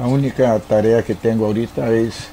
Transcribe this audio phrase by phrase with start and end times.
[0.00, 2.28] La única tarea que tengo ahorita es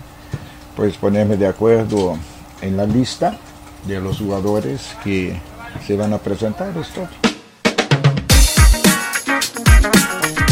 [0.77, 2.17] pues ponerme de acuerdo
[2.61, 3.37] en la lista
[3.85, 5.37] de los jugadores que
[5.85, 6.71] se van a presentar.
[6.77, 7.05] Esto.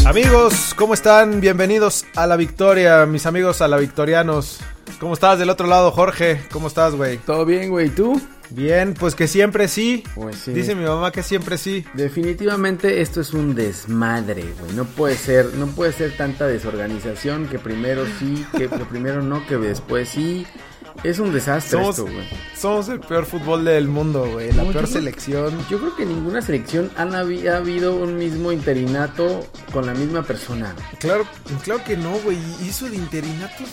[0.05, 1.39] Amigos, ¿cómo están?
[1.39, 4.59] Bienvenidos a la victoria, mis amigos a la victorianos.
[4.99, 6.41] ¿Cómo estás del otro lado, Jorge?
[6.51, 7.17] ¿Cómo estás, güey?
[7.19, 7.91] Todo bien, güey.
[7.91, 8.21] ¿Tú?
[8.49, 10.03] Bien, pues que siempre sí.
[10.15, 10.51] Pues sí.
[10.53, 11.85] Dice mi mamá que siempre sí.
[11.93, 14.73] Definitivamente esto es un desmadre, güey.
[14.73, 19.45] No puede ser, no puede ser tanta desorganización que primero sí, que, que primero no,
[19.47, 20.45] que después sí.
[21.03, 22.27] Es un desastre Somos, esto, güey.
[22.59, 24.51] somos el peor fútbol del mundo, güey.
[24.53, 25.55] La No, peor yo- selección.
[25.69, 29.93] Yo creo que en ninguna selección han habi- ha habido un mismo interinato con la
[29.93, 30.73] misma persona.
[30.99, 31.25] Claro,
[31.63, 32.37] claro que no, güey.
[32.63, 33.67] ¿Y eso de interinatos?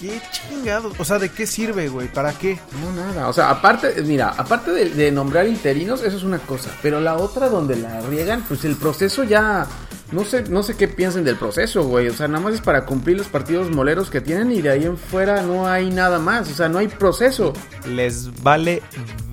[0.00, 0.94] ¿Qué chingados?
[0.98, 2.08] O sea, ¿de qué sirve, güey?
[2.08, 2.58] ¿Para qué?
[2.80, 3.28] No, nada.
[3.28, 6.70] O sea, aparte, mira, aparte de, de nombrar interinos, eso es una cosa.
[6.82, 9.68] Pero la otra donde la riegan, pues el proceso ya.
[10.12, 12.08] No sé, no sé qué piensen del proceso, güey.
[12.08, 14.84] O sea, nada más es para cumplir los partidos moleros que tienen y de ahí
[14.84, 16.50] en fuera no hay nada más.
[16.50, 17.54] O sea, no hay proceso.
[17.88, 18.82] Les vale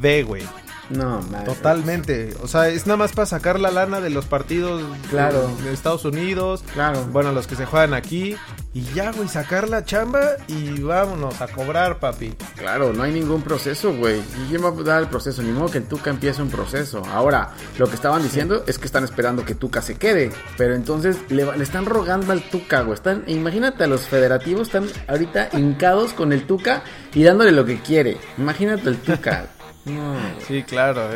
[0.02, 0.44] B, güey.
[0.90, 1.46] No, madre.
[1.46, 2.36] Totalmente.
[2.42, 5.50] O sea, es nada más para sacar la lana de los partidos Claro.
[5.64, 6.64] de, Estados Unidos.
[6.74, 7.06] Claro.
[7.12, 8.36] Bueno, los que se juegan aquí.
[8.74, 12.36] Y ya, güey, sacar la chamba y vámonos a cobrar, papi.
[12.56, 14.20] Claro, no hay ningún proceso, güey.
[14.20, 15.42] ¿Y quién va a dar el proceso?
[15.42, 17.04] Ni modo que el Tuca empiece un proceso.
[17.12, 20.32] Ahora, lo que estaban diciendo es que están esperando que Tuca se quede.
[20.58, 22.94] Pero entonces le, le están rogando al Tuca, güey.
[22.94, 27.80] Están, imagínate a los federativos, están ahorita hincados con el Tuca y dándole lo que
[27.82, 28.18] quiere.
[28.38, 29.48] Imagínate el Tuca.
[29.86, 30.46] No, güey.
[30.48, 31.10] Sí, claro.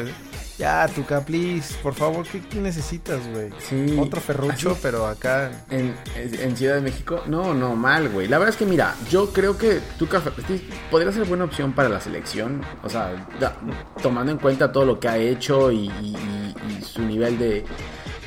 [0.57, 1.75] Ya, Tuca, please.
[1.81, 3.49] Por favor, ¿qué, qué necesitas, güey?
[3.57, 3.97] Sí.
[3.99, 5.51] Otro ferrucho, Así- pero acá.
[5.69, 8.27] En, en Ciudad de México, no, no, mal, güey.
[8.27, 11.89] La verdad es que, mira, yo creo que Tuca Ferretti podría ser buena opción para
[11.89, 12.61] la selección.
[12.83, 13.57] O sea, da-
[14.01, 17.65] tomando en cuenta todo lo que ha hecho y, y- y- y su nivel de,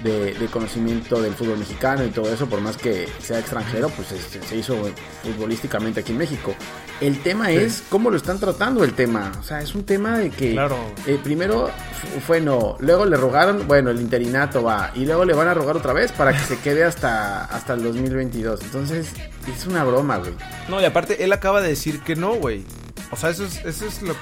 [0.06, 4.08] de- de conocimiento del fútbol mexicano y todo eso, por más que sea extranjero, pues
[4.08, 4.76] se, se hizo
[5.22, 6.54] futbolísticamente aquí en México.
[7.00, 9.32] El tema es cómo lo están tratando el tema.
[9.38, 10.76] O sea, es un tema de que Claro.
[11.06, 11.68] eh, primero
[12.00, 15.54] fu- fue no, luego le rogaron, bueno, el interinato va, y luego le van a
[15.54, 18.62] rogar otra vez para que se quede hasta, hasta el 2022.
[18.62, 19.08] Entonces,
[19.54, 20.32] es una broma, güey.
[20.68, 22.64] No, y aparte, él acaba de decir que no, güey.
[23.10, 24.14] O sea, eso es, eso es lo.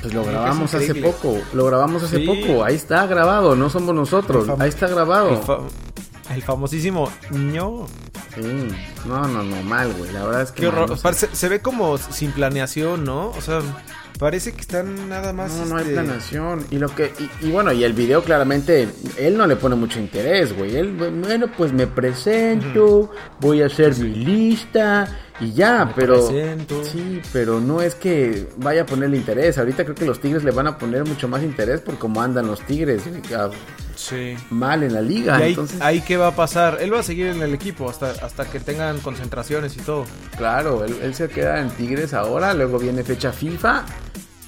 [0.00, 2.26] Pues lo que es grabamos hace poco, lo grabamos hace Sí.
[2.26, 5.30] poco, ahí está grabado, no somos nosotros, ahí está grabado.
[5.30, 5.58] El, fa-
[6.34, 7.86] el famosísimo ño.
[8.34, 8.40] Sí,
[9.06, 10.62] no, no, no, mal, güey, la verdad es que...
[10.62, 10.90] Qué mal, horror.
[10.90, 11.02] no sé.
[11.02, 13.28] Parece- se ve como sin planeación, ¿no?
[13.28, 13.60] O sea,
[14.18, 15.52] parece que están nada más.
[15.52, 16.66] No, no hay este, planeación.
[16.70, 19.98] Y lo que y, y bueno, y el video claramente él no le pone mucho
[19.98, 20.76] interés, güey.
[20.76, 26.84] Él bueno, pues me presento, voy a hacer mi lista y ya, Me pero presento.
[26.84, 29.58] sí, pero no es que vaya a ponerle interés.
[29.58, 32.46] Ahorita creo que los Tigres le van a poner mucho más interés por cómo andan
[32.46, 33.22] los Tigres, güey,
[34.08, 34.36] Sí.
[34.50, 36.78] mal en la liga, ¿Y ahí, entonces ahí qué va a pasar?
[36.80, 40.04] Él va a seguir en el equipo hasta, hasta que tengan concentraciones y todo.
[40.36, 43.84] claro, él, él se queda en Tigres ahora, luego viene fecha FIFA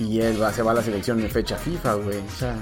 [0.01, 2.19] y él va, se va a la selección en fecha FIFA, güey.
[2.19, 2.57] O sea,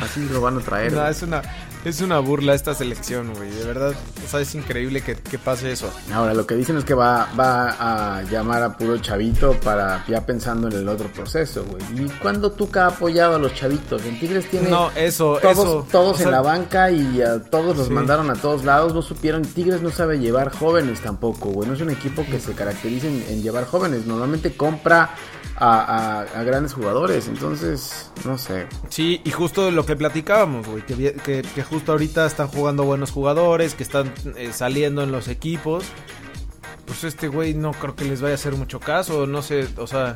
[0.00, 0.92] así lo van a traer.
[0.92, 1.42] No, es una,
[1.84, 3.50] es una burla esta selección, güey.
[3.50, 5.90] De verdad, o sea, es increíble que, que pase eso.
[6.12, 10.24] Ahora, lo que dicen es que va, va a llamar a puro chavito para ya
[10.26, 11.82] pensando en el otro proceso, güey.
[12.04, 14.04] ¿Y cuándo Tuca ha apoyado a los chavitos?
[14.04, 15.86] En Tigres tiene No, eso, todos, eso.
[15.90, 17.92] todos O sea, en la banca y a todos los Sí.
[17.92, 18.92] mandaron a todos lados.
[18.94, 21.68] No supieron, Tigres no sabe llevar jóvenes tampoco, güey.
[21.68, 24.06] No es un equipo que se caracterice en, en llevar jóvenes.
[24.06, 25.10] Normalmente compra
[25.60, 27.28] a, grandes jugadores.
[27.28, 28.66] Entonces, no sé.
[28.88, 33.10] Sí, y justo lo que platicábamos, güey, que, que, que justo ahorita están jugando buenos
[33.10, 35.84] jugadores, que están eh, saliendo en los equipos.
[36.86, 39.86] Pues este güey no creo que les vaya a hacer mucho caso, no sé, o
[39.86, 40.14] sea,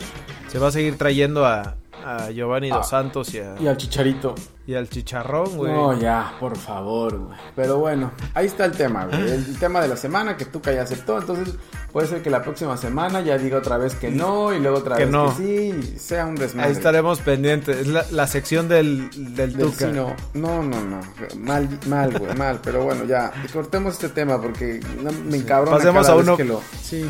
[0.49, 2.91] se va a seguir trayendo a, a Giovanni Dos Ah.
[2.91, 4.35] Santos y, a- Y al chicharito.
[4.67, 5.73] y al Chicharrón, güey.
[5.73, 7.39] No, ya, por favor, güey.
[7.57, 9.21] Pero bueno, ahí está el tema, güey.
[9.31, 11.19] El tema de la semana que Tuca ya aceptó.
[11.19, 11.55] Entonces,
[11.93, 14.97] puede ser que la próxima semana ya diga otra vez que no y luego otra
[14.97, 15.37] Que vez no.
[15.37, 15.91] que sí.
[15.95, 16.69] y Sea un desmadre.
[16.71, 19.87] Ahí estaremos pendientes, es la, la sección del, del Del Tuca.
[19.87, 20.15] sí, no.
[20.35, 21.01] no, no.
[21.39, 22.61] Mal, mal, güey, mal.
[22.63, 23.33] Pero bueno, ya.
[23.53, 26.61] Cortemos este tema porque no, me encabrona Pasemos cada a vez uno- que lo...
[26.83, 27.05] Sí,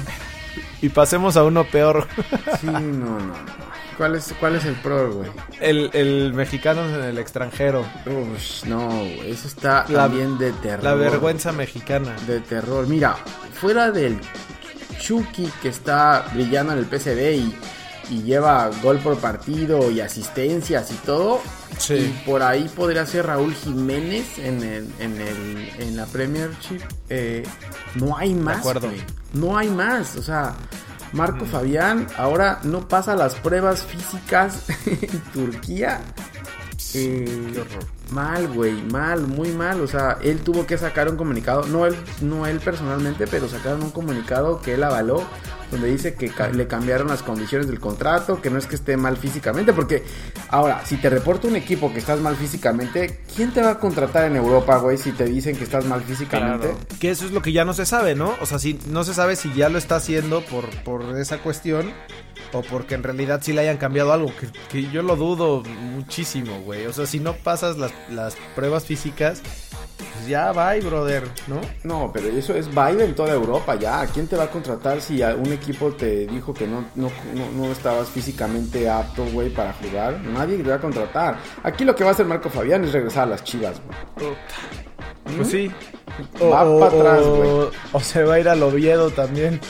[0.82, 2.06] Y pasemos a uno peor,
[2.60, 3.34] sí, no, no, no.
[3.96, 5.30] ¿Cuál es, cuál es el pro, güey?
[5.60, 9.30] el, el mexicano en el extranjero, Uy, no, güey.
[9.30, 10.84] Eso está La- también de terror.
[10.84, 12.14] la vergüenza mexicana.
[12.26, 12.86] de terror.
[12.86, 13.16] Mira,
[13.60, 14.18] fuera del
[15.00, 17.54] Chucky que está brillando en el PCB y,
[18.10, 21.40] y lleva gol por partido y asistencias y todo.
[21.78, 21.94] Sí.
[21.94, 26.80] Y por ahí podría ser Raúl Jiménez en, el, en, el, en la Premiership.
[27.08, 27.42] Eh,
[27.96, 28.58] no hay más.
[28.58, 28.88] acuerdo.
[28.88, 29.02] güey.
[29.32, 30.14] No hay más.
[30.16, 30.54] O sea,
[31.14, 36.00] Marco Fabián ahora no pasa las pruebas físicas en Turquía.
[36.94, 37.86] Eh, Qué horror.
[38.14, 39.80] Mal, güey, mal, muy mal.
[39.80, 43.82] O sea, él tuvo que sacar un comunicado, no él, no él personalmente, pero sacaron
[43.82, 45.24] un comunicado que él avaló,
[45.72, 49.16] donde dice que le cambiaron las condiciones del contrato, que no es que esté mal
[49.16, 50.04] físicamente, porque
[50.48, 54.26] ahora, si te reporta un equipo que estás mal físicamente, ¿quién te va a contratar
[54.26, 56.68] en Europa, güey, si te dicen que estás mal físicamente?
[56.68, 56.86] Claro.
[57.00, 58.34] Que eso es lo que ya no se sabe, ¿no?
[58.40, 61.92] O sea, si no se sabe si ya lo está haciendo por, por esa cuestión
[62.52, 66.60] o porque en realidad sí le hayan cambiado algo, que, que yo lo dudo muchísimo,
[66.60, 66.86] güey.
[66.86, 69.42] O sea, si no pasas las, las pruebas físicas,
[69.96, 71.60] pues ya bye, brother, ¿no?
[71.82, 74.06] No, pero eso es baile en toda Europa ya.
[74.06, 77.50] ¿Quién te va a contratar si a un equipo te dijo que no, no, no,
[77.54, 80.20] no estabas físicamente apto, güey, para jugar?
[80.20, 81.38] Nadie te va a contratar.
[81.62, 83.80] Aquí lo que va a hacer Marco Fabián es regresar a las chivas,
[84.16, 84.34] güey.
[85.36, 85.70] Pues sí.
[86.42, 87.68] Va pa' atrás, güey.
[87.92, 89.60] o se va a ir al Oviedo también.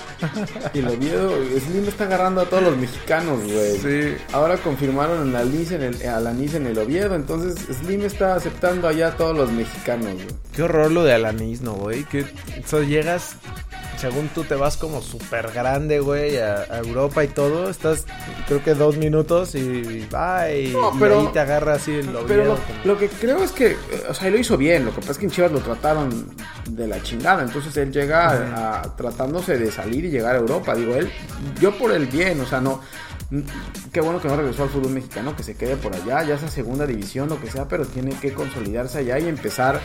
[0.72, 1.30] Y el Oviedo,
[1.66, 3.78] Slim está agarrando a todos los mexicanos, güey.
[3.78, 4.16] Sí.
[4.32, 8.88] Ahora confirmaron a Liz en el, a Alanis en el Oviedo, entonces Slim está aceptando
[8.88, 10.26] allá a todos los mexicanos, güey.
[10.54, 12.04] Qué horror lo de Alanis, ¿no, güey?
[12.04, 13.36] Que o sea, llegas,
[13.98, 17.68] según tú te vas como súper grande, güey, a, a Europa y todo.
[17.70, 18.04] Estás,
[18.46, 20.68] creo que dos minutos y bye.
[20.72, 22.24] No, y ahí te agarra así el Oviedo.
[22.26, 23.76] Pero lo, como- lo que creo es que, eh,
[24.08, 24.84] o sea, lo hizo bien.
[24.84, 26.33] Lo que pasa es que en Chivas lo trataron
[26.70, 27.42] de la chingada.
[27.42, 30.74] Entonces él llega a- a- tratándose de salir y llegar a Europa.
[30.74, 31.10] Digo, él,
[31.60, 32.80] yo por el bien, o sea, no.
[33.92, 36.48] Qué bueno que no regresó al fútbol mexicano, que se quede por allá, ya sea
[36.48, 39.80] segunda división, lo que sea, pero tiene que consolidarse allá y empezar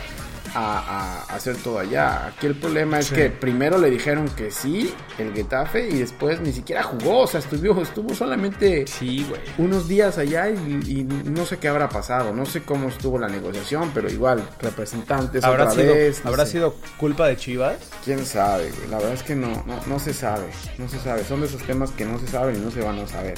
[0.54, 2.26] a, a hacer todo allá.
[2.26, 3.14] Aquí el problema es Sí.
[3.14, 7.40] que primero le dijeron que sí, el Getafe, y después ni siquiera jugó, o sea,
[7.40, 9.40] estuvo, estuvo solamente Sí, güey.
[9.58, 10.54] unos días allá y,
[10.86, 15.44] y no sé qué habrá pasado, no sé cómo estuvo la negociación, pero igual, representantes
[15.44, 16.22] ¿Habrá, otra sido, vez.
[16.24, 16.52] no ¿habrá sé.
[16.52, 17.76] sido culpa de Chivas?
[18.04, 18.70] ¿Quién sabe?
[18.70, 18.88] güey?
[18.90, 20.46] La verdad es que no, no, no se sabe,
[20.78, 21.24] no se sabe.
[21.24, 23.34] Son de esos temas que no se saben y no se van a saber.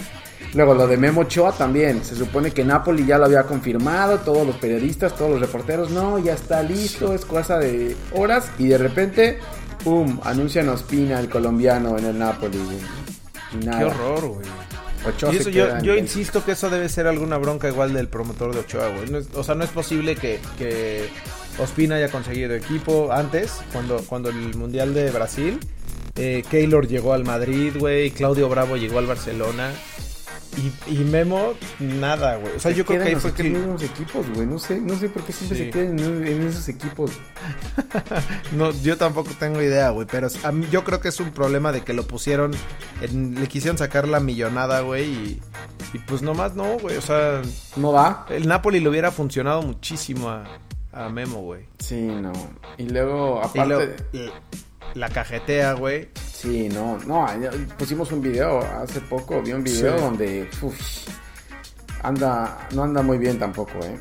[0.54, 2.04] Luego, lo de Memo Ochoa también.
[2.04, 6.18] Se supone que Napoli ya lo había confirmado, todos los periodistas, todos los reporteros, no,
[6.18, 8.50] ya está listo, es cosa de horas.
[8.58, 9.38] Y de repente,
[9.82, 10.20] ¡pum!
[10.24, 12.58] Anuncian a Ospina, el colombiano, en el Napoli.
[12.58, 12.78] güey.
[13.60, 13.78] Y nada.
[13.78, 14.46] Qué horror, güey.
[15.04, 17.66] Ochoa Y se eso yo, en yo el- insisto que eso debe ser alguna bronca
[17.68, 19.10] igual del promotor de Ochoa, güey.
[19.10, 21.08] No es- o sea, no es posible que, que
[21.58, 25.58] Ospina haya conseguido equipo antes, cuando, cuando el Mundial de Brasil.
[26.14, 28.10] Eh, Keylor llegó al Madrid, güey.
[28.10, 29.70] Claudio Bravo llegó al Barcelona.
[30.54, 32.54] Y, y Memo, nada, güey.
[32.56, 33.44] O sea, Se yo creo que ahí fue que...
[33.44, 34.46] mismos equipos, güey.
[34.46, 35.64] No sé, no sé por qué siempre Sí.
[35.64, 37.12] se quedan en, en esos equipos.
[38.52, 40.06] No, yo tampoco tengo idea, güey.
[40.10, 42.52] Pero a mí- yo creo que es un problema de que lo pusieron.
[43.00, 45.04] en- le quisieron sacar la millonada, güey.
[45.10, 45.42] Y,
[45.94, 46.96] y pues nomás no, güey.
[46.96, 47.40] O sea,
[47.76, 48.26] No va.
[48.28, 50.44] el Napoli le hubiera funcionado muchísimo a,
[50.92, 51.64] a Memo, güey.
[51.78, 52.32] Sí, no.
[52.76, 53.66] Y luego, Y aparte.
[53.68, 53.82] luego,
[54.12, 54.32] l-
[54.94, 56.08] la cajetea, güey.
[56.32, 57.26] Sí, no, no,
[57.78, 60.02] pusimos un video hace poco, vi un video Sí.
[60.02, 60.78] donde uf,
[62.02, 63.98] anda, no anda muy bien tampoco, eh.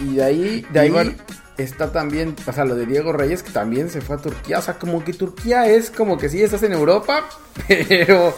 [0.00, 1.16] Y de ahí, de ahí Igual-
[1.56, 4.62] está también, o sea, lo de Diego Reyes que también se fue a Turquía, o
[4.62, 7.28] sea, como que Turquía es como que sí estás en Europa,
[7.68, 8.32] pero,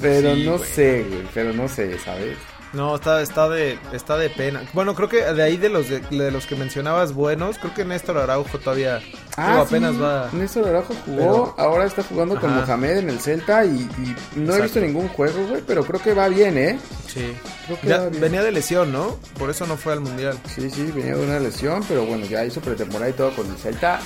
[0.00, 0.70] pero Sí, no güey.
[0.70, 2.36] sé, güey, pero no sé, ¿sabes?
[2.72, 4.62] No, está, está de, está de pena.
[4.74, 7.84] Bueno, creo que de ahí de los de, de los que mencionabas buenos, creo que
[7.84, 10.28] Néstor Araujo todavía digo, apenas sí, va.
[10.32, 12.54] Néstor Araujo jugó, Pero- ahora está jugando con.
[12.54, 13.88] Mohamed en el Celta y,
[14.34, 16.78] y no he visto ningún juego, güey, pero creo que va bien, ¿eh?
[17.06, 17.32] Sí.
[17.66, 18.20] Creo que Ya va bien.
[18.20, 19.16] venía de lesión, ¿no?
[19.38, 20.36] Por eso no fue al mundial.
[20.54, 23.56] Sí, sí, venía de una lesión, pero bueno, ya hizo pretemporada y todo con el
[23.56, 24.00] Celta.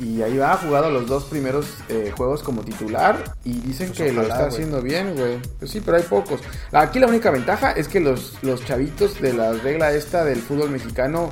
[0.00, 3.34] Y ahí va, ha jugado los dos primeros eh, juegos como titular.
[3.44, 5.38] Y dicen Pues que lo está haciendo bien, güey.
[5.58, 6.40] Pues sí, pero hay pocos.
[6.72, 10.70] Aquí la única ventaja es que los, los chavitos de la regla esta del fútbol
[10.70, 11.30] mexicano,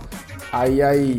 [0.52, 1.18] ahí hay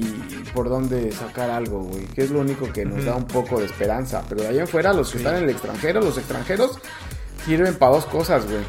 [0.53, 2.05] por dónde sacar algo, güey.
[2.05, 4.23] Que es lo único que nos da un poco de esperanza.
[4.29, 6.77] Pero de ahí en fuera, los que están en el extranjero, los extranjeros,
[7.45, 8.63] sirven para dos cosas, güey.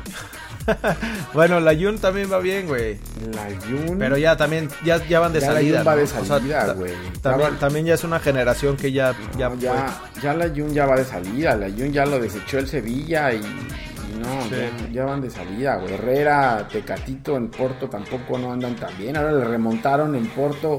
[1.32, 2.98] Bueno, la Jun también va bien, güey.
[3.32, 3.98] La Jun.
[3.98, 5.78] Pero ya también, ya, ya van de Ya la salida.
[5.78, 5.96] Jun va ¿no?
[5.98, 6.92] de O sea, salida, güey.
[7.22, 10.48] También, Ya va- también ya es una generación que ya, ya, No, ya, ya la
[10.48, 14.42] Jun ya va de salida, la Jun ya lo desechó el Sevilla y, y no,
[14.44, 14.50] Sí.
[14.50, 15.94] ya, ya van de salida, güey.
[15.94, 20.78] Herrera, Tecatito en Porto tampoco no andan tan bien, ahora le remontaron en Porto,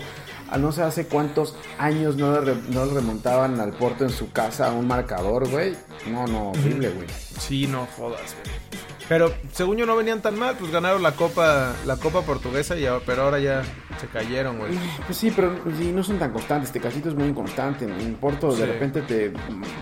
[0.50, 4.32] a no sé hace cuántos años no le, no le remontaban al Porto en su
[4.34, 5.76] casa a un marcador, güey.
[6.12, 7.08] No, no, horrible, güey.
[7.40, 8.91] Sí, no jodas, güey.
[9.12, 12.88] Pero según yo no venían tan mal, pues ganaron la copa, la copa portuguesa y
[13.06, 13.62] pero ahora ya
[14.00, 14.72] se cayeron, güey.
[15.06, 16.72] Pues sí, pero sí, no son tan constantes.
[16.72, 17.84] Tecatito es muy inconstante.
[17.84, 18.62] En Porto Sí.
[18.62, 19.34] de repente te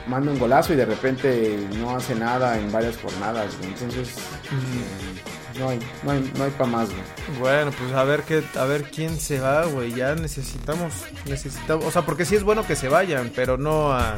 [0.08, 3.70] manda un golazo y de repente no hace nada en varias jornadas, güey.
[3.72, 7.40] Entonces, eh, no hay, no hay, no hay para más, güey.
[7.40, 9.94] Bueno, pues a ver qué, a ver quién se va, güey.
[9.94, 10.92] Ya necesitamos,
[11.28, 14.16] necesitamos, o sea, porque sí es bueno que se vayan, pero no a,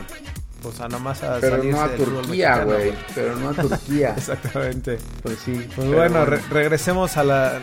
[0.63, 2.94] o sea, nomás a Pero no a Turquía, güey.
[3.15, 4.13] Pero no a Turquía.
[4.18, 4.98] Exactamente.
[5.24, 5.68] Pues sí.
[5.75, 7.60] Pues bueno, re- regresemos a la,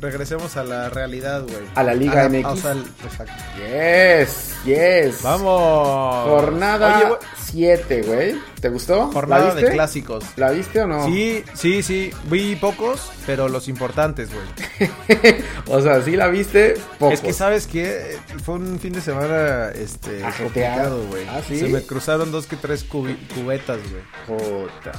[0.00, 1.64] regresemos a la realidad, güey.
[1.74, 2.44] A la Liga A MX.
[2.46, 2.72] o sea,
[3.04, 3.32] exacto.
[3.58, 5.22] Yes, yes.
[5.22, 6.28] Vamos.
[6.28, 8.34] Jornada Oye, güey, 7, güey.
[8.60, 9.10] ¿Te gustó?
[9.12, 10.24] jornada ¿La de clásicos.
[10.36, 11.06] ¿La viste o no?
[11.06, 12.10] Sí, sí, sí.
[12.30, 14.90] Vi pocos, pero los importantes, güey.
[15.68, 17.14] o sea, sí la viste, pocos.
[17.14, 21.26] Es que sabes que fue un fin de semana este complicado, güey.
[21.28, 21.58] ¿Ah, sí?
[21.58, 24.02] Se me cruzaron dos que tres cubi- cubetas, güey.
[24.40, 24.92] Puta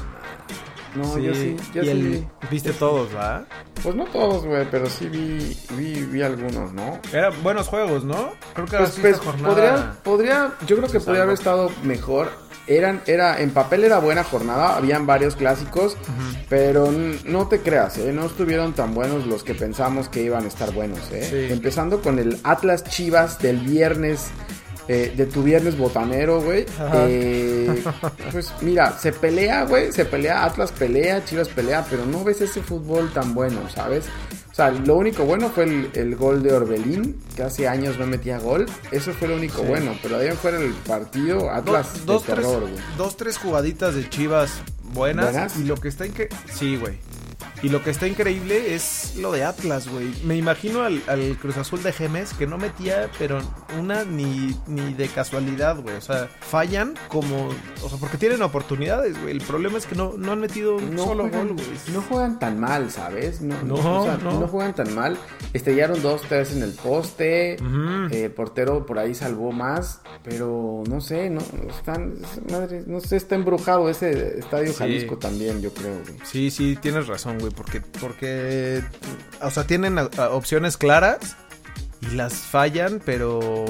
[0.96, 3.46] No, yo sí, yo y sí el- viste todos, ¿va?
[3.84, 7.00] Pues no todos, güey, pero sí vi, vi, vi algunos, ¿no?
[7.14, 8.32] Eran buenos juegos, ¿no?
[8.54, 9.48] Creo que Pues, así pues, jornada.
[9.54, 12.30] podría, podría, yo creo que podría haber estado mejor.
[12.70, 15.96] Eran, era, en papel era buena jornada, habían varios clásicos,
[16.50, 16.92] pero
[17.26, 18.12] no te creas, ¿eh?
[18.12, 21.48] no estuvieron tan buenos los que pensamos que iban a estar buenos, ¿eh?
[21.48, 21.54] Sí.
[21.54, 24.28] Empezando con el Atlas Chivas del viernes,
[24.88, 26.66] eh, de tu viernes botanero, güey.
[26.94, 27.84] Eh,
[28.32, 32.62] pues mira, se pelea, güey, se pelea, Atlas pelea, Chivas pelea, pero no ves ese
[32.62, 34.06] fútbol tan bueno, ¿sabes?
[34.52, 38.08] O sea, lo único bueno fue el, el gol de Orbelín, que hace años no
[38.08, 38.66] metía gol.
[38.92, 39.68] Eso fue lo único Sí.
[39.68, 42.74] bueno, pero ahí en fuera el partido, Do- Atlas dos, de tres, terror, güey.
[42.98, 44.50] dos, tres jugaditas de Chivas
[44.94, 45.26] buenas.
[45.32, 45.58] ¿Buenas?
[45.58, 46.36] Y lo que está increíble.
[46.52, 46.96] Sí, güey.
[47.64, 50.14] Y lo que está increíble es lo de Atlas, güey.
[50.24, 53.40] Me imagino al, al Cruz Azul de Gemes que no metía, pero
[53.80, 55.96] una ni, ni de casualidad, güey.
[55.96, 57.50] O sea, fallan como.
[57.84, 59.32] O sea, porque tienen oportunidades, güey.
[59.32, 61.68] El problema es que no, no han metido un No solo juegan, gol, güey.
[61.94, 63.42] no juegan tan mal, ¿sabes?
[63.42, 64.40] No, No, o sea, no.
[64.40, 65.18] no juegan tan mal.
[65.54, 67.58] Estrellaron dos, tres en el poste.
[68.12, 72.14] Eh, portero por ahí salvó más, pero no sé, no están,
[72.52, 74.76] madre, no sé, está embrujado ese estadio Sí.
[74.80, 76.16] Jalisco también, yo creo, güey.
[76.24, 78.84] Sí, sí, tienes razón, güey, porque, porque,
[79.42, 81.36] o sea, tienen opciones claras
[82.02, 83.66] y las fallan, pero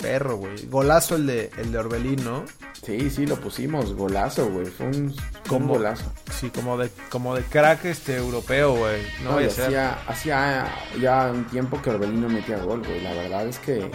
[0.00, 0.66] perro, güey.
[0.66, 2.44] Golazo el de, el de Orbelín, ¿no?
[2.84, 5.16] Sí, sí, lo pusimos, golazo, güey, fue un, un
[5.48, 5.74] ¿Cómo?
[5.74, 6.04] golazo.
[6.38, 9.02] Sí, como de, como de crack este europeo, güey.
[9.22, 10.66] No, No, y hacía, hacía
[11.00, 13.90] ya un tiempo que Orbelín no metía gol, güey, la verdad es que,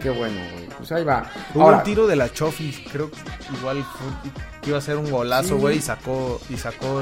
[0.00, 1.30] qué bueno, güey, pues ahí va.
[1.54, 3.16] Hubo Ahora, un tiro de la Chofis, creo que
[3.58, 4.30] igual fue-
[4.60, 5.54] que iba a ser un golazo, Sí.
[5.54, 7.00] güey, y sacó, y sacó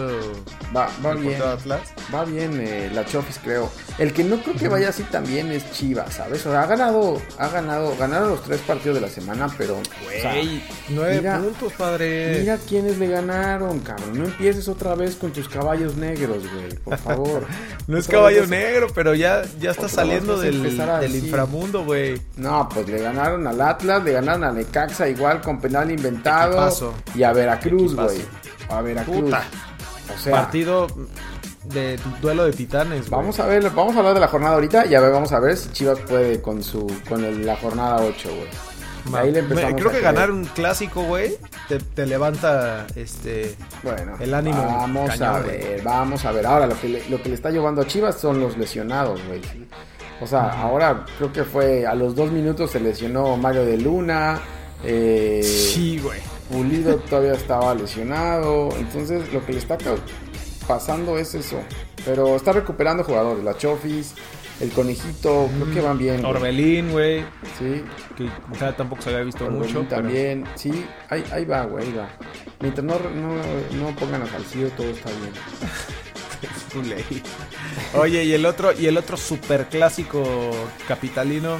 [0.76, 1.80] va, va el bien, Atlas.
[2.14, 3.71] va bien eh, la Chofis, creo.
[3.99, 6.45] El que no creo que vaya así también es Chivas, ¿sabes?
[6.47, 10.62] O sea, ha ganado, ha ganado, ganaron los tres partidos de la semana, pero, Güey,
[10.88, 12.38] nueve mira- puntos, padre.
[12.40, 14.18] Mira quiénes le ganaron, cabrón.
[14.18, 16.75] No empieces otra vez con tus caballos negros, güey.
[16.85, 17.46] Por favor.
[17.87, 20.54] No es caballo vez- negro, pero ya, ya está saliendo del,
[21.14, 22.20] inframundo, güey.
[22.37, 26.52] No, pues le ganaron al Atlas, le ganaron a Necaxa igual con penal inventado.
[26.54, 26.94] Equipazo.
[27.14, 28.23] Y a Veracruz, güey.
[28.68, 29.16] A Veracruz.
[29.23, 29.42] Puta.
[30.14, 30.87] O sea, Partido
[31.64, 33.11] de duelo de titanes, güey.
[33.11, 35.40] vamos a ver, vamos a hablar de la jornada ahorita y a ver, vamos a
[35.40, 38.49] ver si Chivas puede con su con el- la jornada 8, güey.
[39.10, 41.36] Ma- Ahí le me- empezamos Creo que ganar un clásico, güey,
[41.68, 46.46] te, te levanta este Bueno, El ánimo Vamos cañón, a ver, vamos a ver.
[46.46, 49.40] Ahora, lo que, le, lo que le está llevando a Chivas son los lesionados, güey.
[50.20, 54.40] O sea, ahora creo que fue a los dos minutos se lesionó Mario de Luna.
[54.84, 56.20] Eh, Sí, güey.
[56.50, 58.68] Pulido todavía estaba lesionado.
[58.78, 59.76] Entonces, lo que le está
[60.66, 61.58] pasando es eso.
[62.04, 63.42] Pero está recuperando jugadores.
[63.44, 64.14] La Chofis,
[64.60, 66.25] el Conejito, creo que van bien.
[66.25, 67.20] Orbelín, güey,
[67.58, 67.82] Sí,
[68.16, 69.84] que sea, tampoco se había visto Orbelín mucho.
[69.88, 70.44] pero- también.
[70.54, 72.08] Sí, ahí, ahí va, güey, ahí va.
[72.60, 73.34] Mientras no, no,
[73.82, 75.32] no pongan a Salcido, todo está bien.
[77.94, 80.50] Oye, y el otro, y el otro super clásico
[80.86, 81.58] capitalino,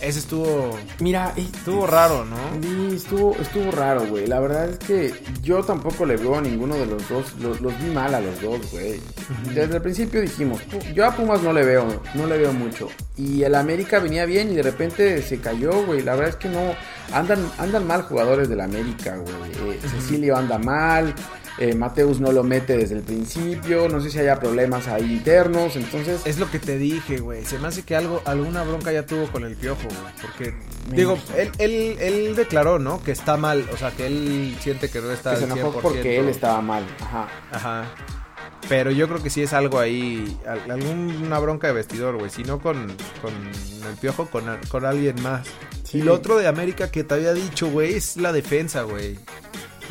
[0.00, 2.36] ese estuvo, Mira, estuvo raro, ¿no?
[2.62, 4.26] Sí, estuvo, estuvo raro, güey.
[4.26, 7.34] La verdad es que yo tampoco le veo a ninguno de los dos.
[7.40, 9.00] Los, los vi mal a los dos, güey.
[9.54, 12.88] Desde el principio dijimos, "Pu- yo a Pumas no le veo, no le veo mucho.
[13.16, 16.02] Y el América venía bien y de repente se cayó, güey.
[16.02, 16.74] La verdad es que no.
[17.12, 19.72] Andan, andan mal jugadores del América, güey.
[19.74, 21.12] Eh, Cecilio anda mal.
[21.60, 23.88] Eh, Mateus no lo mete desde el principio.
[23.88, 25.76] No sé si haya problemas ahí internos.
[25.76, 27.44] Entonces, Es lo que te dije, güey.
[27.44, 30.14] Se me hace que algo, alguna bronca ya tuvo con el piojo, güey.
[30.22, 30.54] Porque,
[30.90, 33.02] Me digo, él, él, él declaró, ¿no?
[33.02, 33.68] Que está mal.
[33.72, 35.82] O sea, que él siente que no está que se al enojó 100%.
[35.82, 36.84] porque él estaba mal.
[37.00, 37.28] Ajá.
[37.52, 37.84] Ajá.
[38.68, 42.30] Pero yo creo que sí es algo ahí, al- alguna bronca de vestidor, güey.
[42.30, 42.86] Si no con,
[43.20, 43.32] con
[43.88, 45.46] el piojo, con, con alguien más.
[45.84, 45.98] Sí.
[45.98, 49.18] Y lo otro de América que te había dicho, güey, es la defensa, güey.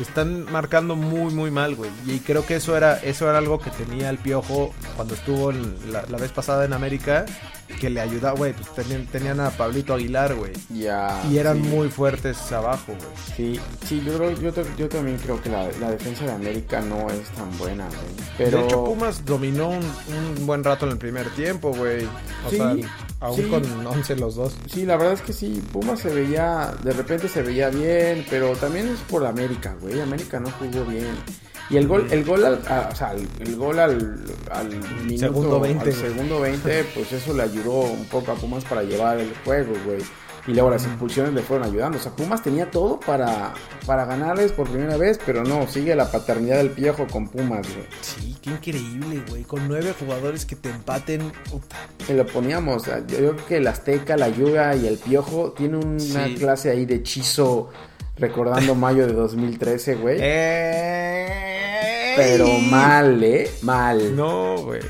[0.00, 1.90] Están marcando muy, muy mal, güey.
[2.06, 5.76] Y creo que eso era, eso era algo que tenía el piojo cuando estuvo en
[5.92, 7.26] la, la vez pasada en América.
[7.80, 8.52] Que le ayudaba, güey.
[8.52, 10.52] Pues tenían, tenían a Pablito Aguilar, güey.
[10.70, 11.68] Ya, Y eran sí.
[11.68, 13.08] muy fuertes abajo, güey.
[13.36, 17.08] Sí, sí, yo, creo, yo, yo también creo que la, la defensa de América no
[17.10, 17.98] es tan buena, güey.
[18.36, 19.76] Pero De hecho, Pumas dominó un,
[20.38, 22.06] un buen rato en el primer tiempo, güey.
[22.46, 22.74] O Sí, sea,
[23.20, 23.42] Aún Sí.
[23.50, 24.54] con 11 los dos.
[24.72, 28.52] Sí, la verdad es que sí, Pumas se veía, de repente se veía bien, pero
[28.56, 30.00] también es por América, güey.
[30.00, 31.06] América no jugó bien.
[31.68, 34.68] Y el gol, el gol al, a- o sea, el, el gol al, al
[35.04, 38.82] minuto, Segundo 20, al segundo 20, pues eso le ayudó un poco a Pumas para
[38.82, 40.00] llevar el juego, güey.
[40.50, 41.98] Y luego las impulsiones le fueron ayudando.
[41.98, 43.54] O sea, Pumas tenía todo para,
[43.86, 47.86] para ganarles por primera vez, pero no, sigue la paternidad del viejo con Pumas, güey.
[48.00, 49.44] Sí, qué increíble, güey.
[49.44, 51.30] Con nueve jugadores que te empaten.
[51.48, 51.76] puta.
[52.04, 52.86] Se lo poníamos.
[52.86, 56.34] Yo creo que el Azteca, la Yuga y el Piojo tienen una Sí.
[56.34, 57.70] clase ahí de hechizo
[58.16, 60.18] recordando mayo de 2013, güey.
[60.20, 63.48] Eh, Pero mal, ¿eh?
[63.62, 64.16] Mal.
[64.16, 64.80] No, güey.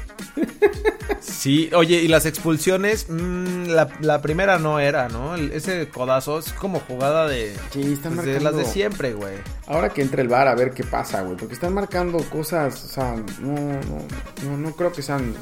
[1.21, 5.35] Sí, oye, y las expulsiones, mm, la, la primera no era, ¿no?
[5.35, 9.35] El- ese codazo es como jugada de, Sí, están pues, de las de siempre, güey.
[9.67, 11.37] Ahora que entre el bar a ver qué pasa, güey.
[11.37, 13.81] Porque están marcando cosas, o sea, no, no,
[14.51, 15.35] no, no creo que sean.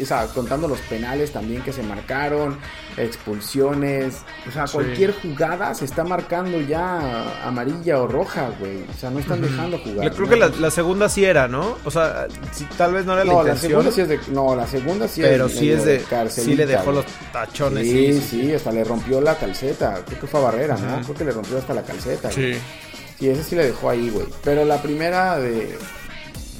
[0.00, 2.58] O sea, contando los penales también que se marcaron,
[2.96, 4.18] expulsiones.
[4.48, 4.74] O sea, Sí.
[4.74, 8.82] cualquier jugada se está marcando ya amarilla o roja, güey.
[8.90, 10.04] O sea, no están dejando jugar.
[10.08, 10.30] Yo creo ¿no?
[10.32, 11.76] que la, la segunda sí era, ¿no?
[11.84, 14.20] O sea, sí, tal vez no era la No, la intención, segunda sí es de.
[14.32, 16.04] No, la segunda sí pero es sí es de...
[16.28, 17.75] Sí le dejó los tachones.
[17.84, 20.02] Sí, sí, hasta le rompió la calceta.
[20.06, 21.02] Creo que fue a Barrera, ¿no?
[21.02, 22.30] Creo que le rompió hasta la calceta.
[22.30, 22.54] güey.
[22.54, 22.60] Sí.
[23.18, 24.26] Sí, ese sí le dejó ahí, güey.
[24.44, 25.78] Pero la primera de,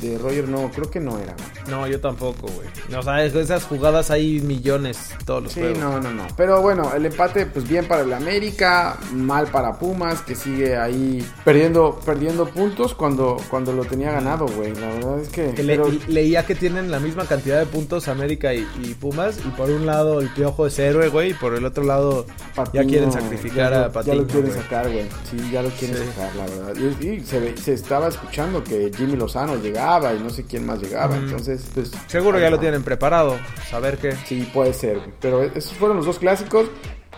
[0.00, 1.70] de Roger no, creo que no era, güey.
[1.70, 2.68] No, yo tampoco, güey.
[2.98, 5.78] O sea, es- esas jugadas hay millones todos los Sí, juegos.
[5.78, 6.26] no, no, no.
[6.36, 11.26] Pero bueno, el empate, pues bien para el América, mal para Pumas, que sigue ahí
[11.44, 14.74] perdiendo, perdiendo puntos cuando, cuando lo tenía ganado, güey.
[14.74, 15.52] La verdad es que.
[15.54, 19.38] Que le- pero- leía que tienen la misma cantidad de puntos América y, y Pumas.
[19.44, 21.30] Y por un lado el Piojo es héroe, güey.
[21.30, 22.26] Y por el otro lado
[22.72, 24.14] ya quieren sacrificar ya lo- a Patiño.
[24.14, 24.62] Ya lo quieren güey.
[24.62, 25.06] sacar, güey.
[25.30, 26.02] Sí, ya lo quieren Sí.
[26.14, 26.94] sacar, la verdad.
[27.00, 30.80] Y, y se, se estaba escuchando que Jimmy Lozano llegaba y no sé quién más
[30.80, 31.14] llegaba.
[31.14, 31.24] Ujú.
[31.26, 31.92] Entonces, pues.
[32.06, 33.38] Seguro ya ahí lo tienen preparado.
[33.70, 34.12] Saber qué.
[34.26, 35.00] Sí, puede ser.
[35.20, 36.66] Pero esos fueron los dos clásicos.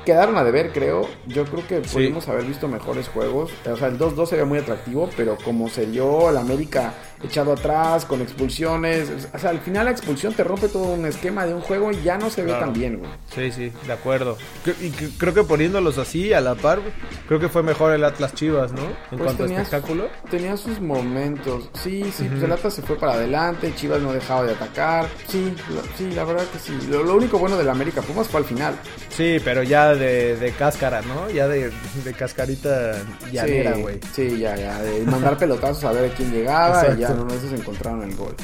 [0.04, 1.02] Quedaron a deber, creo.
[1.26, 1.94] Yo creo que Sí.
[1.94, 3.50] pudimos haber visto mejores juegos.
[3.70, 7.52] O sea, el 2-2 se ve muy atractivo, pero como se dio el América echado
[7.52, 9.08] atrás, con expulsiones.
[9.34, 12.02] O sea, al final la expulsión te rompe todo un esquema de un juego y
[12.02, 13.10] ya no se ve tan bien, güey.
[13.34, 14.36] Sí, sí, de acuerdo.
[14.80, 16.80] Y cre- creo que poniéndolos así a la par,
[17.26, 18.82] creo que fue mejor el Atlas Chivas, ¿no?
[18.82, 20.08] En Pues cuanto a tenías- espectáculo.
[20.30, 21.70] Tenía sus momentos.
[21.82, 22.44] Sí, sí, pues Ujú.
[22.46, 25.06] el Atlas se fue para adelante, Chivas no dejaba de atacar.
[25.28, 26.76] Sí, la- sí, la verdad que sí.
[26.88, 28.74] Lo, lo único bueno del América Pumas fue al final.
[29.08, 31.28] Sí, pero ya de, de cáscara, ¿no?
[31.30, 31.70] Ya de,
[32.04, 32.92] de cascarita
[33.32, 34.00] llanera, sí, güey.
[34.14, 34.80] Sí, ya, ya.
[34.82, 37.22] De mandar pelotazos a ver a quién llegaba y ya Exacto.
[37.22, 38.34] en uno de esos encontraron el gol.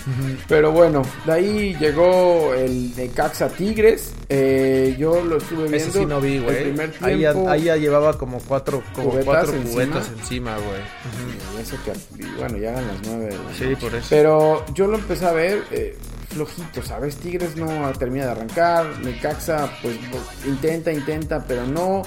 [0.48, 4.12] Pero bueno, de ahí llegó el de Caxa Tigres.
[4.28, 5.76] Eh, yo lo estuve viendo.
[5.76, 6.62] Ese sí no vi, El güey.
[6.64, 7.50] primer Ahí, ya- tiempo.
[7.50, 9.72] ahí ya llevaba como cuatro, como Cubetas cuatro encima.
[9.72, 11.58] cubetas encima, güey.
[11.58, 11.92] Y eso que,
[12.38, 13.24] bueno, ya eran las nueve.
[13.26, 14.06] de la Sí, por eso.
[14.10, 15.96] Pero yo lo empecé a ver eh,
[16.34, 17.16] flojito, ¿sabes?
[17.16, 18.86] Tigres no termina de arrancar.
[19.02, 22.02] Necaxa, pues bo- intenta, intenta, pero no.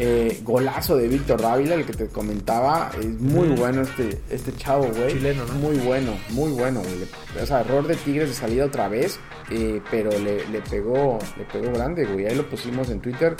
[0.00, 2.92] Eh, golazo de Víctor Dávila, el que te comentaba.
[3.00, 5.14] Es muy bueno este, este chavo, güey.
[5.14, 5.54] Chileno, ¿no?
[5.54, 7.42] Muy bueno, muy bueno, güey.
[7.42, 9.18] O sea, error de Tigres de salida otra vez.
[9.50, 12.26] eh, pero le, le pegó le pegó grande, güey.
[12.26, 13.34] Ahí lo pusimos en Twitter.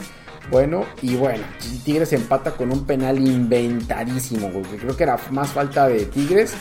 [0.50, 1.44] Bueno, y bueno,
[1.84, 4.64] Tigres empata con un penal inventadísimo, güey.
[4.78, 6.54] Creo que era más falta de Tigres.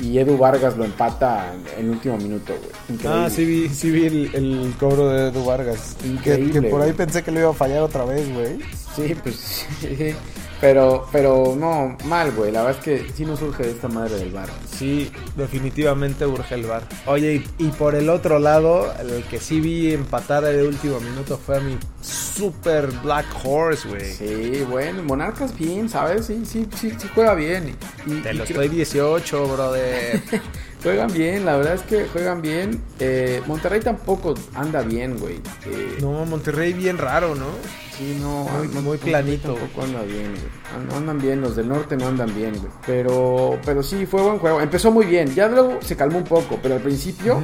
[0.00, 2.70] Y Edu Vargas lo empata en el último minuto, güey.
[2.98, 3.24] Increíble.
[3.26, 5.96] Ah, sí vi, sí vi el, el cobro de Edu Vargas.
[6.04, 6.96] Increíble, Que, que por ahí güey.
[6.96, 8.58] pensé que lo iba a fallar otra vez, güey.
[8.96, 10.14] Sí, pues sí.
[10.60, 12.52] Pero, pero no, mal, güey.
[12.52, 14.48] La verdad es que sí nos surge de esta madre del bar.
[14.70, 16.82] Sí, definitivamente urge el bar.
[17.06, 21.38] Oye, y, y por el otro lado, el que sí vi empatar el último minuto
[21.38, 24.12] fue a mi super Black Horse, güey.
[24.12, 26.26] Sí, bueno, Monarcas bien, ¿sabes?
[26.26, 27.74] Sí, sí, sí, sí juega bien.
[28.06, 30.20] Y, Te y lo creo- estoy 18, brother.
[30.82, 32.82] Juegan bien, la verdad es que juegan bien.
[33.00, 35.36] Eh, Monterrey tampoco anda bien, güey.
[35.66, 37.46] Eh, no, Monterrey bien raro, ¿no?
[38.00, 40.86] Sí, no, Muy- no- muy no, planito, Tampoco anda bien, güey.
[40.88, 42.72] No andan bien, los del norte no andan bien, güey.
[42.86, 44.58] Pero, pero sí, fue buen juego.
[44.62, 45.34] Empezó muy bien.
[45.34, 47.38] Ya luego se calmó un poco, pero al principio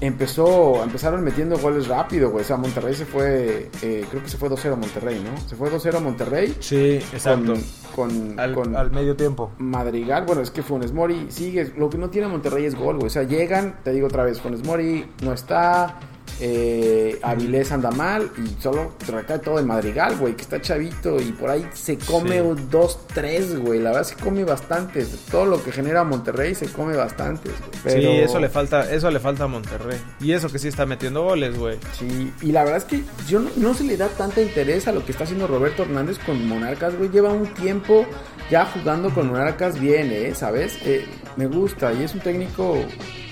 [0.00, 2.42] empezó, empezaron metiendo goles rápido, güey.
[2.42, 5.38] O sea, Monterrey se fue, eh, creo que se fue 2-0 Monterrey, ¿no?
[5.48, 6.56] Se fue 2-0 Monterrey.
[6.60, 7.52] Sí, exacto.
[7.94, 9.52] Con, con, al, con al medio tiempo.
[9.58, 11.72] Madrigal, bueno, es que Funes Mori sigue.
[11.76, 13.08] Lo que no tiene Monterrey es gol, güey.
[13.08, 16.00] O sea, llegan, te digo otra vez, Funes Mori no está.
[16.40, 21.20] Eh, Avilés anda mal y solo te recae todo en Madrigal, güey, que está chavito
[21.20, 22.40] y por ahí se come Sí.
[22.40, 23.80] un 2-3, güey.
[23.80, 25.08] La verdad se come bastantes.
[25.30, 27.70] Todo lo que genera Monterrey se come bastantes, güey.
[27.84, 29.98] Pero- Sí, eso le falta, eso le falta a Monterrey.
[30.20, 31.78] Y eso que sí está metiendo goles, güey.
[31.98, 34.92] Sí, y la verdad es que yo no, no se le da tanta interés a
[34.92, 37.10] lo que está haciendo Roberto Hernández con Monarcas, güey.
[37.10, 38.04] Lleva un tiempo
[38.50, 40.34] ya jugando con Monarcas bien, ¿eh?
[40.34, 40.76] ¿Sabes?
[40.84, 41.04] Eh,
[41.36, 42.76] me gusta y es un técnico,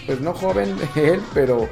[0.07, 1.69] pues no joven él, pero,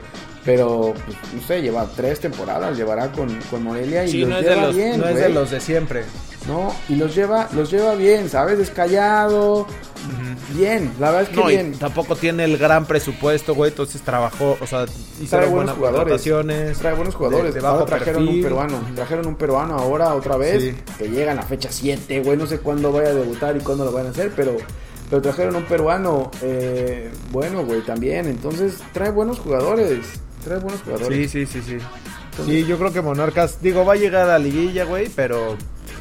[0.48, 4.40] Pero, pues, no sé, lleva tres temporadas, llevará con, con Morelia y Sí, los no
[4.40, 6.04] lleva los, bien, no es de los de siempre.
[6.46, 8.56] No, y los lleva, los lleva bien, ¿sabes?
[8.56, 9.66] Descallado.
[10.54, 11.72] Bien, la verdad es que No, bien.
[11.74, 13.72] y tampoco tiene el gran presupuesto, güey.
[13.72, 16.78] Entonces trabajó, o sea, Trae hicieron buenos buenas jugadores.
[16.78, 17.52] Trae buenos jugadores.
[17.52, 18.36] de- de bajo ahora trajeron perfil.
[18.38, 18.80] un peruano.
[18.94, 20.62] Trajeron un peruano ahora otra vez.
[20.62, 20.74] Sí.
[20.96, 22.38] Que llega a la fecha 7, güey.
[22.38, 24.56] No sé cuándo vaya a debutar y cuándo lo van a hacer, pero,
[25.10, 26.30] pero trajeron un peruano.
[26.40, 28.26] eh, bueno, güey, también.
[28.28, 30.06] Entonces trae buenos jugadores.
[30.44, 31.30] Trae buenos jugadores.
[31.30, 31.84] Sí, sí, sí, sí.
[32.44, 35.56] Sí, yo creo que Monarcas, digo, va a llegar a liguilla, güey, pero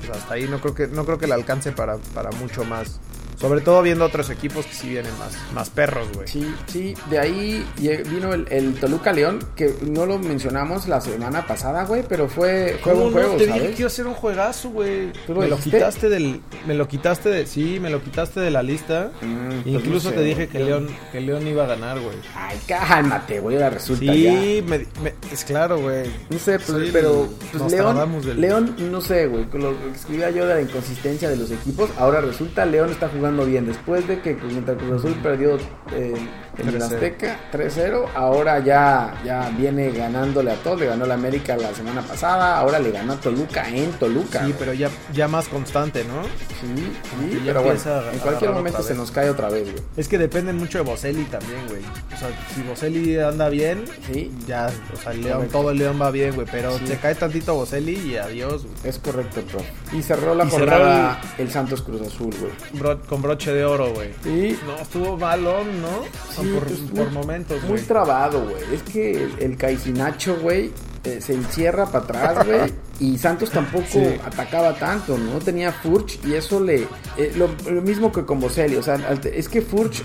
[0.06, 3.00] pues, hasta ahí no creo que no creo que le alcance para, para mucho más.
[3.38, 6.28] Sobre todo viendo otros equipos que sí vienen más, más perros, güey.
[6.28, 7.66] Sí, sí, de ahí
[8.10, 12.78] vino el, el Toluca León, que no lo mencionamos la semana pasada, güey, pero fue,
[12.82, 13.20] fue ¿Cómo un no?
[13.20, 15.12] juego, Te dije que iba a ser un juegazo, güey.
[15.28, 18.50] ¿Tú lo Me lo quitaste del me lo quitaste de sí, me lo quitaste de
[18.50, 19.12] la lista.
[19.22, 22.18] Mm, pues Incluso te dije que León que León iba a ganar, güey.
[22.36, 24.14] Ay, cálmate, güey, ahora resulta ya.
[24.14, 26.10] Sí, me- me- es claro, güey.
[26.32, 29.92] No sé, pues, el pero pues, León, del- León, no sé, güey, con lo que
[29.96, 33.66] escribía yo de la inconsistencia de los equipos, ahora resulta León está jugando bien.
[33.66, 35.58] Después de que contra Cruz Azul perdió
[35.94, 36.16] eh,
[36.58, 36.84] en el 3-0.
[36.84, 42.02] Azteca 3-0, ahora ya, ya viene ganándole a todos, le ganó la América la semana
[42.02, 44.40] pasada, ahora le ganó a Toluca en Toluca.
[44.40, 44.56] Sí, güey.
[44.60, 46.24] pero ya, ya más constante, ¿no?
[46.60, 46.92] Sí,
[47.32, 49.84] sí, pero bueno, a en cualquier momento se nos cae otra vez, güey.
[49.96, 51.82] Es que depende mucho de Boselli también, güey.
[52.14, 54.32] O sea, si Boselli anda bien, Sí.
[54.48, 56.48] ya, o sea, el León, todo el León va bien, güey.
[56.52, 56.88] Pero Sí.
[56.88, 58.76] se cae tantito Boselli y adiós, güey.
[58.84, 59.64] Es correcto, prof.
[59.94, 62.52] Y cerró la Y cerró jornada el Santos Cruz Azul, güey.
[62.74, 64.10] Bro- con broche de oro, güey.
[64.24, 66.04] Sí, No, estuvo malón, ¿no?
[66.42, 67.84] Sí, por, por muy- momentos, Muy güey.
[67.84, 68.64] trabado, güey.
[68.74, 70.72] Es que el, el Caicinacho, güey,
[71.04, 72.74] eh, se encierra para atrás, güey.
[73.00, 74.04] y Santos tampoco Sí.
[74.26, 75.40] atacaba tanto, ¿no?
[75.40, 76.88] Tenía Furch y eso le...
[77.18, 78.76] eh, lo, lo mismo que con Boselli.
[78.76, 78.96] O sea,
[79.32, 80.02] es que Furch...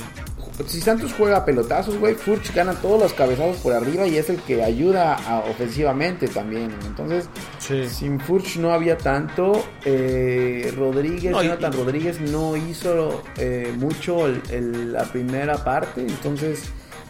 [0.67, 4.29] Si Santos juega a pelotazos, güey, Furch gana todos los cabezazos por arriba y es
[4.31, 6.71] el que ayuda a- ofensivamente también.
[6.87, 7.89] Entonces, Sí.
[7.89, 9.65] sin Furch no había tanto.
[9.85, 16.01] eh, Rodríguez, No, y- Jonathan Rodríguez no hizo eh, mucho el- el- la primera parte,
[16.03, 16.61] entonces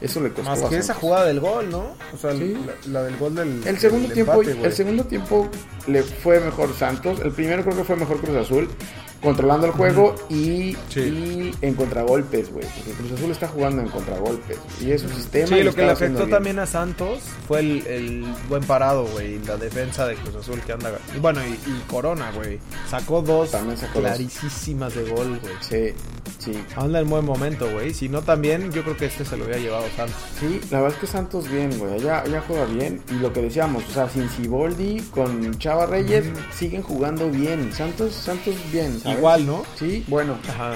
[0.00, 0.78] eso le costó Más que bastante.
[0.84, 1.94] esa jugada del gol, ¿no?
[2.12, 2.56] O sea, Sí.
[2.86, 3.62] la, la del gol del.
[3.66, 5.48] El segundo del tiempo, empate, el segundo tiempo
[5.86, 7.20] le fue mejor Santos.
[7.20, 8.68] El primero creo que fue mejor Cruz Azul,
[9.22, 11.00] controlando el juego y, Sí.
[11.00, 12.66] y en contragolpes, güey.
[12.76, 15.46] Porque Cruz Azul está jugando en contragolpes y es un sistema.
[15.46, 19.38] Sí, y lo que le afectó también a Santos fue el, el buen parado, güey.
[19.46, 20.90] La defensa de Cruz Azul que anda.
[21.14, 22.58] y Bueno, y, y Corona, güey.
[22.90, 23.50] Sacó dos
[23.92, 25.54] clarísimas de gol, güey.
[25.60, 25.94] Sí,
[26.38, 26.64] sí.
[26.76, 27.94] Anda en buen momento, güey.
[27.94, 30.16] Si no, también yo creo que este se lo hubiera llevado Santos.
[30.40, 32.00] Sí, la verdad es que Santos bien, güey.
[32.00, 33.02] Ya, ya juega bien.
[33.10, 37.72] Y lo que decíamos, o sea, sin Ciboldi, con Chava Reyes, siguen jugando bien.
[37.72, 39.00] Santos, Santos bien.
[39.12, 39.62] Igual, ¿no?
[39.76, 40.74] Sí, bueno, Ajá.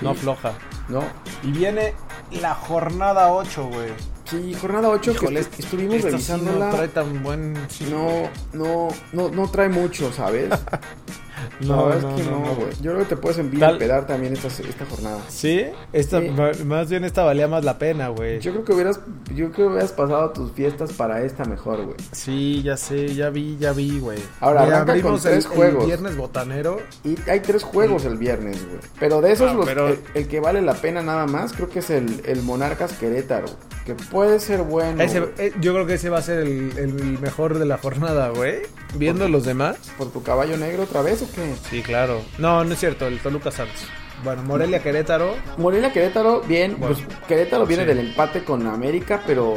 [0.00, 0.20] No Sí.
[0.20, 0.52] floja.
[0.88, 1.02] no.
[1.42, 1.94] Y viene
[2.30, 3.90] la jornada 8, güey.
[4.28, 6.66] Sí, jornada 8 que Híjole, estu- estuvimos esta sí revisándola.
[6.66, 7.52] no trae tan buen.
[7.88, 10.50] No, no, no, no trae mucho, ¿sabes?
[11.60, 12.68] No, es que no, no, no, güey.
[12.80, 15.18] Yo creo que te puedes enviar Tal- a pedar también esta, esta jornada.
[15.28, 16.30] Sí, esta, Sí.
[16.64, 18.40] más bien esta valía más la pena, güey.
[18.40, 19.00] Yo creo que hubieras,
[19.34, 21.96] yo creo que hubieras pasado tus fiestas para esta mejor, güey.
[22.12, 24.18] Sí, ya sé, ya vi, ya vi, güey.
[24.40, 25.80] Ahora, Mira, arranca con abrimos tres el, juegos.
[25.82, 26.78] El viernes botanero.
[27.04, 28.78] Y hay tres juegos el viernes, güey.
[29.00, 31.68] Pero de esos, Ah, los- pero- el, el que vale la pena nada más, creo
[31.68, 33.46] que es el, el Monarcas Querétaro.
[33.86, 35.00] Que puede ser bueno.
[35.02, 38.28] Ese- eh, yo creo que ese va a ser el, el mejor de la jornada,
[38.30, 38.62] güey.
[38.96, 39.76] Viendo los demás.
[39.96, 41.54] ¿Por tu caballo negro otra vez o qué?
[41.70, 42.20] Sí, claro.
[42.38, 43.86] No, no es cierto, el Toluca Santos.
[44.24, 45.34] Bueno, Morelia Querétaro.
[45.58, 46.76] Morelia Querétaro, bien.
[46.78, 47.88] Bueno, pues Querétaro viene sí.
[47.88, 49.54] del empate con América, pero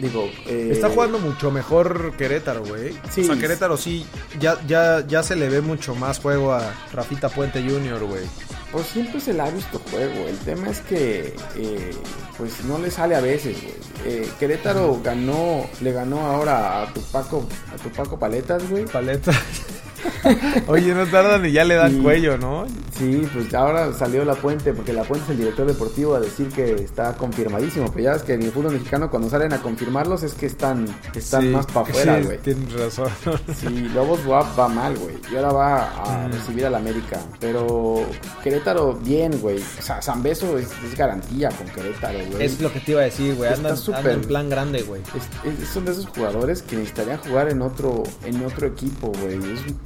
[0.00, 0.28] digo.
[0.46, 2.92] eh, Está jugando mucho mejor Querétaro, güey.
[3.10, 3.22] Sí.
[3.22, 4.04] O sea, Querétaro sí,
[4.40, 8.24] ya, ya, ya se le ve mucho más juego a Rafita Puente Jr., güey.
[8.72, 10.28] Pues siempre se le ha visto juego.
[10.28, 11.94] El tema es que, eh,
[12.36, 13.74] pues no le sale a veces, güey.
[14.04, 18.84] Eh, Querétaro ganó, le ganó ahora a Tupaco, a Tupaco Paletas, güey.
[18.84, 19.32] Paleta.
[20.66, 22.64] Oye, no tardan y ya le dan Y- cuello, ¿no?
[22.96, 26.48] Sí, pues ahora salió La Puente, porque La Puente es el director deportivo a decir
[26.48, 27.90] que está confirmadísimo.
[27.92, 30.86] Pero ya ves que en el fútbol mexicano cuando salen a confirmarlos es que están,
[31.14, 32.38] están Sí, más para afuera, sí, güey.
[32.38, 33.08] Tienes razón.
[33.60, 35.14] Sí, Lobos WAP va mal, güey.
[35.30, 36.32] Y ahora va a Mm.
[36.32, 37.20] recibir al América.
[37.38, 38.06] Pero
[38.42, 39.58] Querétaro, bien, güey.
[39.58, 42.42] O sea, San Beso es, es garantía con Querétaro, güey.
[42.44, 43.52] Es lo que te iba a decir, güey.
[43.52, 43.98] Anda, súper.
[44.00, 45.02] anda en plan grande, güey.
[45.02, 49.36] Es- es- son de esos jugadores que necesitarían jugar en otro en otro equipo, güey.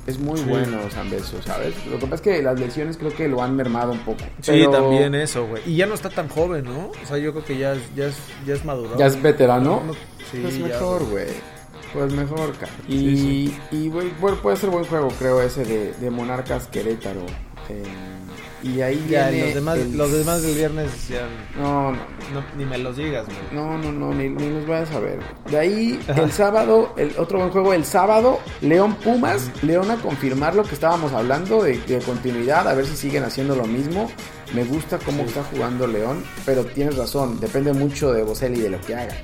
[0.06, 0.44] Es, es muy Sí.
[0.48, 1.74] bueno San Beso, ¿sabes?
[1.86, 4.20] Lo que pasa es que las lesiones creo que lo han mermado un poco.
[4.40, 5.62] Sí, Pero también eso, güey.
[5.66, 6.90] Y ya no está tan joven, ¿no?
[7.02, 8.14] O sea, yo creo que ya, es- ya, es,
[8.46, 8.96] ya es maduro.
[8.98, 9.82] Ya es veterano.
[9.86, 9.92] No,
[10.30, 11.26] sí, pues mejor, güey.
[11.92, 12.70] Pues mejor, cara.
[12.86, 12.98] Y,
[13.50, 13.58] sí.
[13.72, 17.22] y bueno, puede ser buen juego, creo, ese de, de Monarcas Querétaro.
[17.70, 17.82] Eh,
[18.62, 22.44] y ahí Ya, viene los demás, el- los demás del viernes ya No, no, no,
[22.58, 23.38] ni me los digas, güey.
[23.52, 25.18] no, no, no, ni, ni los vayas a ver.
[25.50, 29.50] De ahí, el sábado, el otro buen juego, el sábado, León Pumas.
[29.62, 33.56] León a confirmar lo que estábamos hablando de, de continuidad, a ver si siguen haciendo
[33.56, 34.10] lo mismo.
[34.52, 38.70] Me gusta cómo está jugando León, pero tienes razón, depende mucho de Boselli y de
[38.70, 39.14] lo que haga.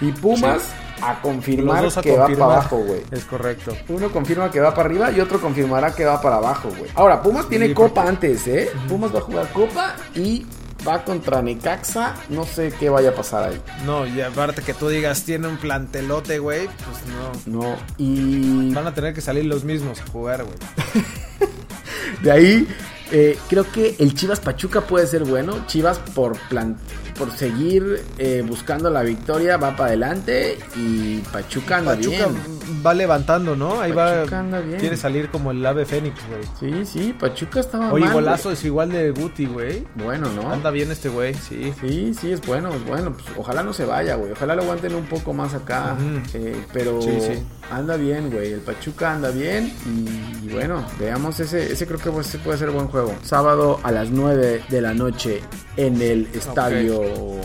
[0.00, 3.02] Y Pumas a confirmar a que va para abajo, güey.
[3.10, 3.76] Es correcto.
[3.88, 6.90] Uno confirma que va para arriba y otro confirmará que va para abajo, güey.
[6.94, 8.70] Ahora, Pumas tiene copa antes, ¿eh?
[8.88, 10.46] Pumas va a jugar copa y
[10.86, 12.14] va contra Necaxa.
[12.28, 13.60] No sé qué vaya a pasar ahí.
[13.84, 17.62] No, y aparte que tú digas tiene un plantelote, güey, pues no.
[17.62, 17.76] No.
[17.98, 20.56] Y Van a tener que salir los mismos a jugar, güey.
[22.22, 22.68] de ahí
[23.10, 25.66] eh, creo que el Chivas Pachuca puede ser bueno.
[25.66, 26.78] Chivas por plan
[27.14, 32.84] por seguir eh, buscando la victoria va para adelante y Pachuca anda Pachuca bien.
[32.86, 33.80] va levantando, ¿no?
[33.80, 34.40] Ahí Pachuca va.
[34.40, 34.78] anda bien.
[34.80, 36.42] Quiere salir como el ave fénix, güey.
[36.84, 39.86] Sí, sí, Pachuca estaba Oye, mal, golazo es igual de Guti, güey.
[39.94, 40.52] Bueno, ¿no?
[40.52, 41.72] Anda bien este güey, sí.
[41.80, 43.12] Sí, sí, es bueno, es bueno.
[43.12, 44.32] Pues, ojalá no se vaya, güey.
[44.32, 45.96] Ojalá lo aguanten un poco más acá.
[46.34, 47.42] Eh, pero Sí, sí.
[47.70, 48.52] anda bien, güey.
[48.52, 49.72] El Pachuca anda bien.
[49.86, 51.72] Y, y bueno, veamos ese.
[51.72, 53.14] Ese creo que puede ser buen juego.
[53.22, 55.40] Sábado a las 9 de la noche
[55.76, 57.00] en el estadio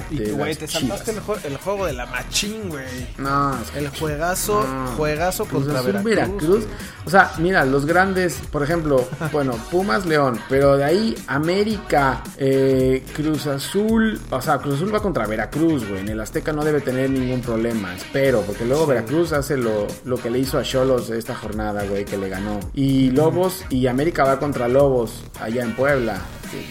[0.10, 1.00] de güey, te Chivas.
[1.00, 2.86] saltaste el, jue- el juego de la machín, güey.
[3.18, 4.88] No, es que El juegazo, no.
[4.98, 6.04] juegazo Cruz contra Veracruz.
[6.16, 6.64] Veracruz.
[7.06, 13.04] O sea, mira, los grandes, por ejemplo, bueno, Pumas León, pero de ahí América, eh,
[13.16, 16.02] Cruz Azul, o sea, Cruz Azul va contra Veracruz, güey.
[16.02, 20.18] En el Azteca no debe tener ningún problema, espero, porque luego Veracruz hace lo, lo
[20.18, 22.60] que le hizo a Cholos esta jornada, güey, que le ganó.
[22.74, 26.20] Y Lobos y América va contra Lobos allá en Puebla.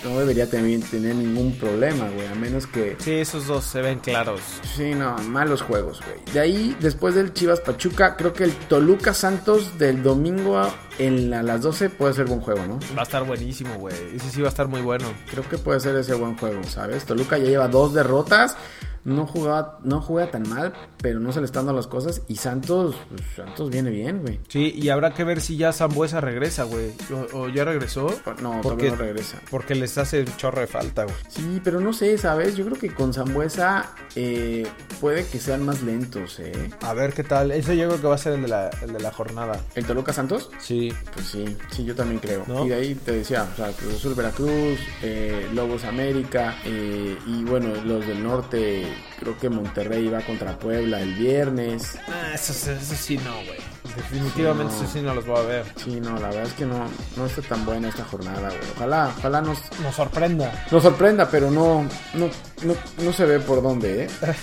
[0.05, 3.99] No debería tener, tener ningún problema, güey, a menos que Sí, esos dos se ven
[3.99, 4.41] claros.
[4.77, 6.19] Sí, no, malos juegos, güey.
[6.33, 11.43] De ahí, después del Chivas Pachuca, creo que el Toluca Santos del domingo en a
[11.43, 12.79] las 12 puede ser buen juego, ¿no?
[12.97, 13.95] Va a estar buenísimo, güey.
[14.15, 15.07] Ese sí va a estar muy bueno.
[15.31, 17.05] Creo que puede ser ese buen juego, ¿sabes?
[17.05, 18.57] Toluca ya lleva dos derrotas,
[19.05, 22.23] no jugaba, no juega tan mal, pero no se le están dando las cosas.
[22.29, 24.41] Y Santos, pues, Santos viene bien, güey.
[24.49, 26.93] Sí, y habrá que ver si ya Zambuesa regresa, güey.
[27.33, 28.09] O, o ya regresó.
[28.43, 29.39] No, Porque- todavía no regresa.
[29.51, 31.17] Porque les hace un chorro de falta, güey.
[31.29, 32.57] Sí, pero no sé, ¿sabes?
[32.57, 34.67] Yo creo que con Zambuesa eh,
[35.01, 36.71] puede que sean más lentos, ¿eh?
[36.83, 37.51] A ver qué tal.
[37.51, 39.61] Ese yo creo que va a ser el de la, el de la jornada.
[39.75, 40.51] ¿El Toluca Santos?
[40.59, 40.93] Sí.
[41.15, 42.45] Pues sí, sí, yo también creo.
[42.47, 42.65] ¿No?
[42.65, 47.45] Y de ahí te decía, o sea, Cruz Azul Veracruz, eh, Lobos América, eh, y
[47.45, 48.87] bueno, los del norte,
[49.19, 51.97] creo que Monterrey va contra Puebla el viernes.
[52.09, 53.59] Ah, eso, eso sí no, güey.
[53.97, 54.85] Definitivamente Sí, no.
[54.85, 55.65] eso sí no los voy a ver.
[55.77, 58.61] Sí, no, la verdad es que no, no está tan buena esta jornada, güey.
[58.77, 60.67] Ojalá, ojalá nos, Nos sorprenda.
[60.71, 61.83] nos sorprenda, pero no,
[62.15, 62.29] no,
[62.63, 64.09] no, no se ve por dónde, ¿eh?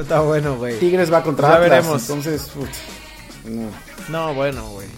[0.00, 0.78] Está bueno, güey.
[0.78, 2.02] Tigres va contra Ya Atlas, veremos.
[2.02, 2.68] entonces, put,
[3.44, 3.68] no.
[4.08, 4.88] No, bueno, güey.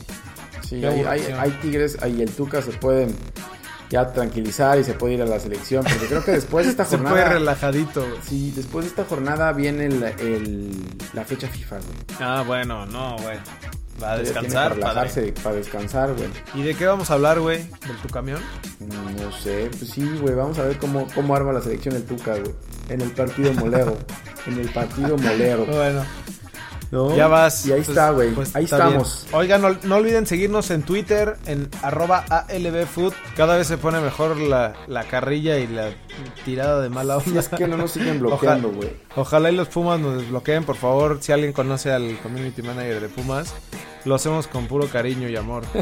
[0.69, 3.15] Sí, hay, hay, hay Tigres, ahí el Tuca se pueden
[3.91, 6.85] ya tranquilizar y se puede ir a la selección, porque creo que después de esta
[6.87, 7.17] Se jornada...
[7.27, 8.21] fue relajadito, güey.
[8.29, 11.97] Sí, después de esta jornada viene el, el- la fecha FIFA, güey.
[12.21, 13.39] Ah, bueno, no, güey.
[14.03, 15.35] Va a descansar, Para relajarse, padre.
[15.45, 16.29] para descansar, güey.
[16.55, 17.59] ¿Y de qué vamos a hablar, güey?
[17.87, 18.41] ¿Del tu camión?
[18.81, 20.35] No sé, pues sí, güey.
[20.35, 22.53] Vamos a ver cómo, cómo arma la selección el Tuca, güey.
[22.89, 23.97] En el partido molero.
[24.47, 25.65] en el partido molero.
[25.71, 26.05] Bueno,
[26.91, 27.15] ¿no?
[27.17, 27.67] ya vas.
[27.67, 28.31] Y ahí Pues- está, güey.
[28.33, 29.23] pues ahí está estamos.
[29.25, 29.35] bien.
[29.37, 33.13] Oigan, no, no olviden seguirnos en Twitter, en arroba ALBFood.
[33.37, 35.91] Cada vez se pone mejor la, la carrilla y la
[36.45, 37.41] tirada de mala onda.
[37.41, 38.97] es que no nos siguen bloqueando, Ojalá- güey.
[39.17, 41.19] Ojalá y los Pumas nos desbloqueen, por favor.
[41.21, 43.55] Si alguien conoce al community manager de Pumas,
[44.05, 45.65] lo hacemos con puro cariño y amor.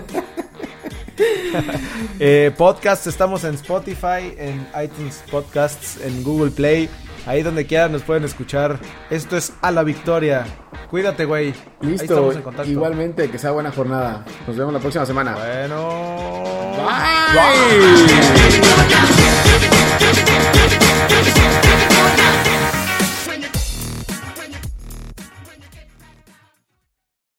[2.18, 6.88] eh, podcast, estamos en Spotify, en iTunes Podcasts, en Google Play.
[7.26, 8.80] Ahí donde quieran nos pueden escuchar.
[9.10, 10.44] Esto es A la Victoria.
[10.92, 11.54] Cuídate, güey.
[11.80, 12.04] Listo.
[12.04, 12.70] estamos en contacto.
[12.70, 14.26] Igualmente, que sea buena jornada.
[14.46, 15.34] Nos vemos la próxima semana.
[15.34, 15.88] Bueno.
[17.32, 19.11] Bye.